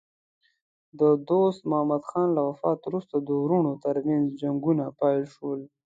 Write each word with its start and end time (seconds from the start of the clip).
د 0.99 1.01
دوست 1.29 1.61
محمد 1.71 2.03
خان 2.09 2.27
له 2.37 2.41
وفات 2.49 2.79
وروسته 2.83 3.15
د 3.19 3.29
وروڼو 3.43 3.71
ترمنځ 3.83 4.25
جنګونه 4.41 4.83
پیل 4.99 5.23
شول. 5.33 5.59